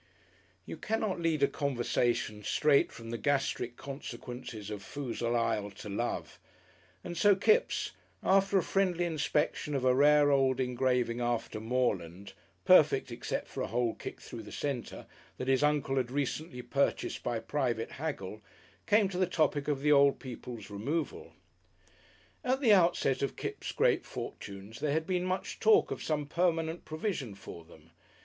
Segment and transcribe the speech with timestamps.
[0.65, 6.39] You cannot lead a conversation straight from the gastric consequences of Foozle Ile to Love,
[7.03, 7.91] and so Kipps,
[8.23, 12.33] after a friendly inspection of a rare old engraving after Morland
[12.65, 15.05] (perfect except for a hole kicked through the centre)
[15.37, 18.41] that his Uncle had recently purchased by private haggle,
[18.87, 21.31] came to the topic of the old people's removal.
[22.43, 26.85] At the outset of Kipps' great fortunes there had been much talk of some permanent
[26.85, 27.91] provision for them.